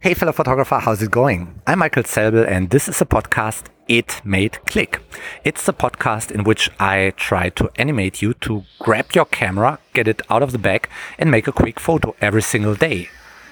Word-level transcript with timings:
Hey, 0.00 0.14
fellow 0.14 0.30
photographer, 0.30 0.78
how's 0.78 1.02
it 1.02 1.10
going? 1.10 1.60
I'm 1.66 1.80
Michael 1.80 2.04
Zelbel, 2.04 2.46
and 2.46 2.70
this 2.70 2.88
is 2.88 3.00
a 3.00 3.04
podcast, 3.04 3.64
It 3.88 4.20
Made 4.24 4.64
Click. 4.64 5.02
It's 5.42 5.66
a 5.66 5.72
podcast 5.72 6.30
in 6.30 6.44
which 6.44 6.70
I 6.78 7.14
try 7.16 7.48
to 7.48 7.68
animate 7.74 8.22
you 8.22 8.34
to 8.34 8.62
grab 8.78 9.06
your 9.12 9.24
camera, 9.24 9.80
get 9.94 10.06
it 10.06 10.22
out 10.30 10.44
of 10.44 10.52
the 10.52 10.58
bag, 10.58 10.88
and 11.18 11.32
make 11.32 11.48
a 11.48 11.52
quick 11.52 11.80
photo 11.80 12.14
every 12.20 12.42
single 12.42 12.76
day. 12.76 13.08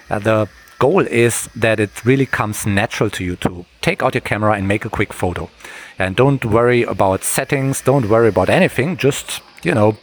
Uh, 0.08 0.20
the 0.20 0.48
goal 0.78 1.00
is 1.00 1.48
that 1.56 1.80
it 1.80 2.04
really 2.04 2.26
comes 2.26 2.64
natural 2.64 3.10
to 3.10 3.24
you 3.24 3.34
to 3.38 3.66
take 3.80 4.04
out 4.04 4.14
your 4.14 4.20
camera 4.20 4.52
and 4.52 4.68
make 4.68 4.84
a 4.84 4.88
quick 4.88 5.12
photo. 5.12 5.50
And 5.98 6.14
don't 6.14 6.44
worry 6.44 6.84
about 6.84 7.24
settings, 7.24 7.80
don't 7.80 8.08
worry 8.08 8.28
about 8.28 8.50
anything, 8.50 8.98
just, 8.98 9.42
you 9.64 9.74
know, 9.74 9.96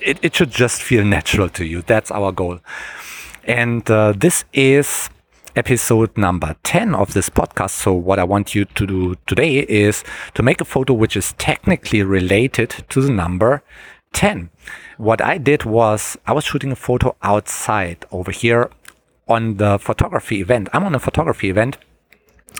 it, 0.00 0.18
it 0.20 0.34
should 0.34 0.50
just 0.50 0.82
feel 0.82 1.04
natural 1.04 1.48
to 1.50 1.64
you. 1.64 1.82
That's 1.82 2.10
our 2.10 2.32
goal. 2.32 2.58
And 3.44 3.88
uh, 3.88 4.14
this 4.16 4.44
is 4.52 5.10
episode 5.56 6.16
number 6.16 6.56
10 6.62 6.94
of 6.94 7.14
this 7.14 7.30
podcast. 7.30 7.70
So 7.70 7.92
what 7.92 8.18
I 8.18 8.24
want 8.24 8.54
you 8.54 8.64
to 8.64 8.86
do 8.86 9.14
today 9.26 9.58
is 9.60 10.04
to 10.34 10.42
make 10.42 10.60
a 10.60 10.64
photo 10.64 10.92
which 10.94 11.16
is 11.16 11.34
technically 11.38 12.02
related 12.02 12.84
to 12.88 13.00
the 13.00 13.12
number 13.12 13.62
10. 14.12 14.50
What 14.96 15.20
I 15.20 15.38
did 15.38 15.64
was 15.64 16.16
I 16.26 16.32
was 16.32 16.44
shooting 16.44 16.72
a 16.72 16.76
photo 16.76 17.16
outside 17.22 18.04
over 18.10 18.30
here 18.30 18.70
on 19.28 19.56
the 19.56 19.78
photography 19.78 20.40
event. 20.40 20.68
I'm 20.72 20.84
on 20.84 20.94
a 20.94 21.00
photography 21.00 21.50
event 21.50 21.78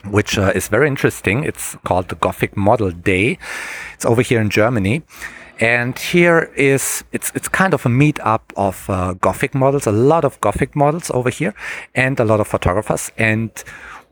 which 0.05 0.39
uh, 0.39 0.53
is 0.55 0.69
very 0.69 0.87
interesting. 0.87 1.45
It's 1.45 1.77
called 1.85 2.09
the 2.09 2.17
Gothic 2.17 2.57
Model 2.57 2.91
Day. 2.91 3.39
It's 3.95 4.05
over 4.05 4.23
here 4.23 4.41
in 4.41 4.51
Germany. 4.51 5.03
And 5.61 5.99
here 5.99 6.51
is 6.57 7.05
it's 7.13 7.31
it's 7.35 7.49
kind 7.49 7.75
of 7.75 7.87
a 7.87 7.89
meetup 7.89 8.41
of 8.57 8.89
uh, 8.91 9.15
Gothic 9.15 9.55
models, 9.55 9.87
a 9.87 9.93
lot 9.93 10.25
of 10.25 10.41
Gothic 10.41 10.75
models 10.75 11.11
over 11.11 11.31
here, 11.31 11.55
and 11.95 12.19
a 12.19 12.25
lot 12.25 12.41
of 12.41 12.49
photographers. 12.49 13.13
And 13.17 13.51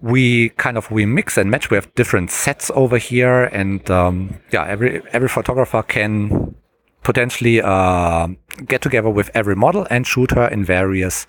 we 0.01 0.51
kind 0.51 0.77
of 0.77 0.91
we 0.91 1.07
mix 1.07 1.37
and 1.37 1.51
match. 1.51 1.71
We 1.71 1.77
have 1.77 1.93
different 1.95 2.31
sets 2.31 2.71
over 2.75 2.99
here, 2.99 3.45
and 3.45 3.89
um, 3.91 4.41
yeah, 4.51 4.65
every 4.67 5.03
every 5.13 5.29
photographer 5.29 5.83
can 5.83 6.55
potentially 7.03 7.61
uh, 7.61 8.29
get 8.67 8.83
together 8.83 9.11
with 9.11 9.31
every 9.35 9.57
model 9.57 9.87
and 9.91 10.07
shoot 10.07 10.33
her 10.33 10.47
in 10.49 10.65
various 10.65 11.27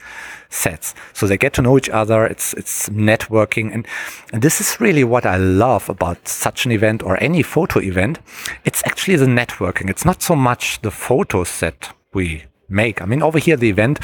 sets. 0.50 0.94
So 1.14 1.28
they 1.28 1.38
get 1.38 1.54
to 1.54 1.62
know 1.62 1.78
each 1.78 1.90
other. 1.90 2.26
It's 2.26 2.54
it's 2.54 2.90
networking, 2.90 3.74
and, 3.74 3.88
and 4.32 4.42
this 4.42 4.62
is 4.62 4.80
really 4.80 5.04
what 5.04 5.26
I 5.26 5.38
love 5.38 5.90
about 5.90 6.28
such 6.28 6.66
an 6.66 6.72
event 6.72 7.04
or 7.04 7.22
any 7.24 7.44
photo 7.44 7.80
event. 7.80 8.20
It's 8.66 8.84
actually 8.86 9.18
the 9.18 9.26
networking. 9.26 9.90
It's 9.90 10.06
not 10.06 10.22
so 10.22 10.36
much 10.36 10.82
the 10.82 10.92
photos 10.92 11.60
that 11.60 11.96
we 12.14 12.44
make. 12.70 13.02
I 13.02 13.06
mean, 13.06 13.24
over 13.24 13.40
here 13.40 13.58
the 13.58 13.70
event. 13.70 14.00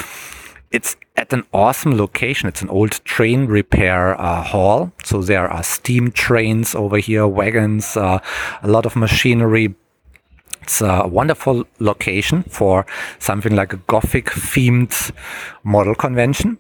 It's 0.72 0.95
at 1.16 1.34
an 1.34 1.45
awesome 1.52 1.97
location. 1.97 2.47
It's 2.47 2.62
an 2.62 2.70
old 2.70 3.03
train 3.03 3.47
repair 3.47 4.20
uh, 4.22 4.44
hall. 4.44 4.92
So 5.03 5.23
there 5.23 5.47
are 5.47 5.64
steam 5.64 6.12
trains 6.12 6.75
over 6.75 7.00
here, 7.00 7.25
wagons, 7.25 7.97
uh, 7.97 8.20
a 8.62 8.67
lot 8.67 8.86
of 8.86 8.95
machinery, 8.95 9.73
it's 10.70 10.81
a 10.81 11.08
wonderful 11.08 11.66
location 11.80 12.44
for 12.44 12.86
something 13.17 13.56
like 13.56 13.73
a 13.73 13.78
Gothic 13.88 14.25
themed 14.25 15.12
model 15.64 15.95
convention. 15.95 16.59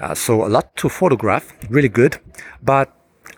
Uh, 0.00 0.14
so 0.14 0.46
a 0.46 0.48
lot 0.48 0.74
to 0.76 0.88
photograph, 0.88 1.52
really 1.68 1.90
good. 1.90 2.16
But 2.62 2.90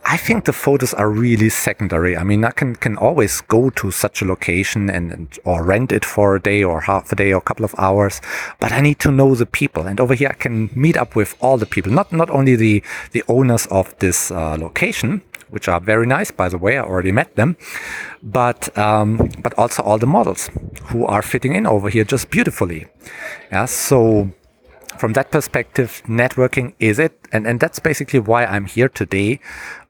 I 0.05 0.17
think 0.17 0.45
the 0.45 0.53
photos 0.53 0.95
are 0.95 1.11
really 1.11 1.49
secondary. 1.49 2.17
I 2.17 2.23
mean, 2.23 2.45
I 2.45 2.53
can, 2.53 2.77
can 2.77 2.97
always 2.97 3.41
go 3.41 3.71
to 3.71 3.91
such 3.91 4.23
a 4.23 4.25
location 4.25 4.89
and, 4.89 5.11
and, 5.11 5.39
or 5.45 5.65
rent 5.65 5.91
it 5.91 6.05
for 6.05 6.37
a 6.37 6.41
day 6.41 6.63
or 6.63 6.83
half 6.83 7.11
a 7.11 7.17
day 7.17 7.33
or 7.33 7.39
a 7.39 7.49
couple 7.49 7.65
of 7.65 7.75
hours, 7.77 8.21
but 8.61 8.71
I 8.71 8.83
need 8.83 9.01
to 9.01 9.11
know 9.11 9.35
the 9.35 9.45
people. 9.45 9.89
And 9.89 9.99
over 9.99 10.15
here, 10.15 10.29
I 10.29 10.35
can 10.35 10.71
meet 10.77 10.97
up 10.97 11.17
with 11.17 11.35
all 11.41 11.59
the 11.59 11.67
people, 11.67 11.91
not 11.91 12.13
not 12.13 12.31
only 12.31 12.55
the 12.55 12.81
the 13.11 13.25
owners 13.27 13.67
of 13.73 13.99
this 13.99 14.31
uh, 14.31 14.57
location, 14.57 15.23
which 15.51 15.69
are 15.69 15.81
very 15.81 16.07
nice, 16.07 16.31
by 16.31 16.49
the 16.49 16.59
way. 16.59 16.79
I 16.79 16.83
already 16.83 17.13
met 17.13 17.37
them, 17.37 17.57
but 18.23 18.77
um, 18.77 19.31
but 19.43 19.55
also 19.59 19.83
all 19.83 19.99
the 19.99 20.07
models 20.07 20.51
who 20.91 21.07
are 21.07 21.23
fitting 21.23 21.55
in 21.55 21.67
over 21.67 21.89
here 21.89 22.05
just 22.05 22.31
beautifully. 22.31 22.87
Yeah, 23.53 23.67
so 23.67 24.31
from 24.99 25.13
that 25.13 25.31
perspective, 25.31 26.03
networking 26.07 26.75
is 26.79 26.99
it, 26.99 27.19
and 27.33 27.47
and 27.47 27.61
that's 27.61 27.79
basically 27.79 28.21
why 28.21 28.45
I'm 28.45 28.67
here 28.67 28.89
today. 28.89 29.41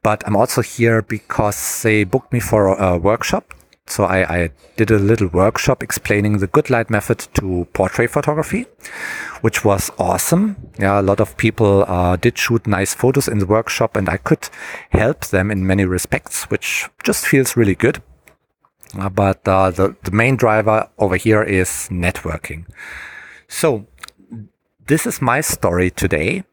But 0.02 0.22
I'm 0.26 0.36
also 0.36 0.62
here 0.62 1.02
because 1.02 1.82
they 1.82 2.04
booked 2.04 2.32
me 2.32 2.40
for 2.40 2.68
a 2.68 2.96
workshop 2.96 3.55
so 3.86 4.04
I, 4.04 4.42
I, 4.42 4.50
did 4.76 4.90
a 4.90 4.98
little 4.98 5.28
workshop 5.28 5.82
explaining 5.82 6.38
the 6.38 6.46
good 6.46 6.70
light 6.70 6.90
method 6.90 7.20
to 7.34 7.66
portrait 7.72 8.10
photography, 8.10 8.66
which 9.40 9.64
was 9.64 9.90
awesome. 9.98 10.56
Yeah, 10.78 11.00
a 11.00 11.02
lot 11.02 11.20
of 11.20 11.36
people 11.36 11.84
uh, 11.88 12.16
did 12.16 12.36
shoot 12.36 12.66
nice 12.66 12.94
photos 12.94 13.28
in 13.28 13.38
the 13.38 13.46
workshop, 13.46 13.96
and 13.96 14.08
I 14.08 14.16
could 14.16 14.48
help 14.90 15.26
them 15.26 15.50
in 15.50 15.66
many 15.66 15.84
respects, 15.84 16.44
which 16.44 16.88
just 17.04 17.26
feels 17.26 17.56
really 17.56 17.74
good. 17.74 18.02
Uh, 18.98 19.08
but 19.08 19.46
uh, 19.46 19.70
the, 19.70 19.96
the 20.02 20.10
main 20.10 20.36
driver 20.36 20.88
over 20.98 21.16
here 21.16 21.42
is 21.42 21.88
networking. 21.90 22.66
So 23.48 23.86
this 24.86 25.06
is 25.06 25.20
my 25.20 25.40
story 25.40 25.90
today. 25.90 26.44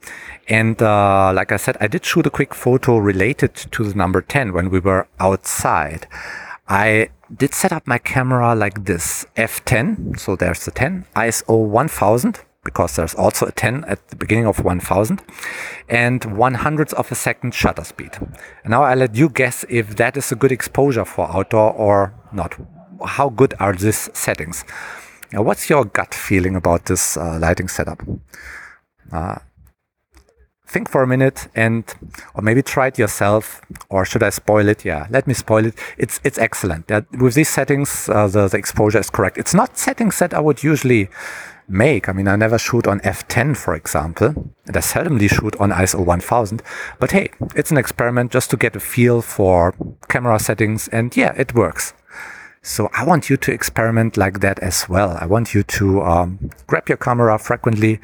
And 0.47 0.81
uh, 0.81 1.31
like 1.33 1.51
I 1.51 1.57
said, 1.57 1.77
I 1.79 1.88
did 1.88 2.05
shoot 2.05 2.25
a 2.25 2.31
quick 2.31 2.53
photo 2.53 2.97
related 2.97 3.55
to 3.55 3.83
the 3.83 3.95
number 3.95 4.21
10 4.21 4.53
when 4.53 4.69
we 4.69 4.79
were 4.79 5.07
outside. 5.19 6.07
I 6.67 7.09
did 7.35 7.53
set 7.53 7.71
up 7.71 7.88
my 7.88 7.97
camera 7.97 8.55
like 8.55 8.85
this 8.85 9.25
f10 9.35 10.19
so 10.19 10.35
there's 10.35 10.66
the 10.66 10.71
10 10.71 11.05
iso 11.16 11.66
1000 11.67 12.39
because 12.63 12.95
there's 12.95 13.13
also 13.16 13.45
a 13.45 13.51
10 13.51 13.83
at 13.85 14.07
the 14.09 14.16
beginning 14.16 14.45
of 14.45 14.63
1000 14.63 15.21
and 15.89 16.23
one 16.38 16.53
hundredth 16.55 16.94
of 16.94 17.11
a 17.11 17.16
second 17.16 17.53
shutter 17.53 17.83
speed. 17.83 18.11
And 18.63 18.71
now 18.71 18.83
i 18.83 18.95
let 18.95 19.16
you 19.16 19.29
guess 19.29 19.66
if 19.69 19.95
that 19.97 20.17
is 20.17 20.31
a 20.31 20.35
good 20.35 20.51
exposure 20.51 21.05
for 21.05 21.29
outdoor 21.29 21.73
or 21.73 22.13
not. 22.31 22.55
How 23.05 23.29
good 23.29 23.53
are 23.59 23.73
these 23.73 24.09
settings? 24.13 24.63
Now 25.33 25.41
what's 25.41 25.69
your 25.69 25.85
gut 25.85 26.13
feeling 26.13 26.55
about 26.55 26.85
this 26.85 27.17
uh, 27.17 27.38
lighting 27.39 27.67
setup? 27.67 28.01
Uh, 29.11 29.39
think 30.73 30.89
for 30.89 31.01
a 31.03 31.07
minute 31.16 31.47
and 31.56 31.84
or 32.35 32.41
maybe 32.41 32.61
try 32.61 32.88
it 32.88 32.97
yourself 33.03 33.61
or 33.89 34.06
should 34.06 34.23
i 34.23 34.31
spoil 34.41 34.67
it? 34.73 34.79
Yeah 34.91 35.07
let 35.09 35.28
me 35.28 35.34
spoil 35.34 35.66
it. 35.69 35.75
It's 36.03 36.19
it's 36.28 36.39
excellent. 36.47 36.88
That 36.88 37.03
with 37.23 37.35
these 37.35 37.50
settings 37.59 38.09
uh, 38.09 38.28
the, 38.35 38.47
the 38.47 38.57
exposure 38.57 39.00
is 39.06 39.09
correct. 39.09 39.38
It's 39.38 39.53
not 39.53 39.78
settings 39.78 40.16
that 40.19 40.33
i 40.33 40.39
would 40.39 40.63
usually 40.63 41.03
make. 41.67 42.09
I 42.09 42.13
mean 42.17 42.28
i 42.28 42.35
never 42.35 42.57
shoot 42.57 42.85
on 42.88 43.00
f10 43.17 43.56
for 43.63 43.73
example 43.81 44.29
and 44.67 44.75
i 44.81 44.81
seldomly 44.81 45.29
shoot 45.29 45.56
on 45.59 45.69
iso 45.83 46.00
1000 46.06 46.62
but 47.00 47.12
hey 47.12 47.29
it's 47.56 47.72
an 47.72 47.78
experiment 47.78 48.31
just 48.31 48.50
to 48.51 48.57
get 48.57 48.75
a 48.75 48.79
feel 48.79 49.22
for 49.22 49.73
camera 50.09 50.39
settings 50.39 50.88
and 50.89 51.16
yeah 51.16 51.33
it 51.38 51.53
works 51.53 51.94
so 52.63 52.90
I 52.94 53.03
want 53.03 53.29
you 53.29 53.35
to 53.35 53.51
experiment 53.51 54.16
like 54.16 54.40
that 54.40 54.57
as 54.59 54.88
well. 54.88 55.18
I 55.19 55.25
want 55.25 55.53
you 55.53 55.63
to 55.63 56.01
um, 56.01 56.50
grab 56.66 56.88
your 56.88 56.97
camera 56.97 57.38
frequently 57.38 58.00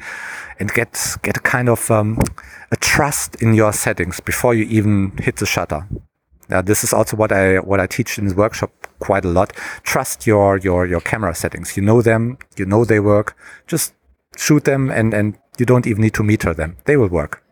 and 0.58 0.70
get 0.72 1.16
get 1.22 1.38
a 1.38 1.40
kind 1.40 1.70
of 1.70 1.90
um, 1.90 2.18
a 2.70 2.76
trust 2.76 3.36
in 3.36 3.54
your 3.54 3.72
settings 3.72 4.20
before 4.20 4.54
you 4.54 4.64
even 4.64 5.16
hit 5.16 5.36
the 5.36 5.46
shutter. 5.46 5.88
Now, 6.50 6.60
this 6.60 6.84
is 6.84 6.92
also 6.92 7.16
what 7.16 7.32
I 7.32 7.60
what 7.60 7.80
I 7.80 7.86
teach 7.86 8.18
in 8.18 8.28
the 8.28 8.34
workshop 8.34 8.70
quite 8.98 9.24
a 9.24 9.28
lot. 9.28 9.54
Trust 9.82 10.26
your 10.26 10.58
your 10.58 10.84
your 10.84 11.00
camera 11.00 11.34
settings. 11.34 11.76
You 11.76 11.82
know 11.82 12.02
them. 12.02 12.36
You 12.56 12.66
know 12.66 12.84
they 12.84 13.00
work. 13.00 13.36
Just 13.66 13.94
shoot 14.36 14.64
them, 14.64 14.90
and 14.90 15.14
and 15.14 15.38
you 15.58 15.64
don't 15.64 15.86
even 15.86 16.02
need 16.02 16.14
to 16.14 16.22
meter 16.22 16.52
them. 16.52 16.76
They 16.84 16.98
will 16.98 17.08
work. 17.08 17.42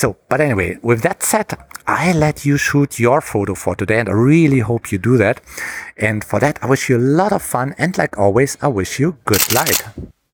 So, 0.00 0.16
but 0.30 0.40
anyway, 0.40 0.78
with 0.80 1.02
that 1.02 1.22
said, 1.22 1.58
I 1.86 2.12
let 2.12 2.46
you 2.46 2.56
shoot 2.56 2.98
your 2.98 3.20
photo 3.20 3.54
for 3.54 3.76
today 3.76 3.98
and 3.98 4.08
I 4.08 4.12
really 4.12 4.60
hope 4.60 4.90
you 4.90 4.96
do 4.96 5.18
that. 5.18 5.42
And 5.98 6.24
for 6.24 6.40
that, 6.40 6.58
I 6.62 6.68
wish 6.68 6.88
you 6.88 6.96
a 6.96 7.06
lot 7.20 7.32
of 7.32 7.42
fun. 7.42 7.74
And 7.76 7.98
like 7.98 8.16
always, 8.16 8.56
I 8.62 8.68
wish 8.68 8.98
you 8.98 9.18
good 9.26 9.52
light. 9.52 9.82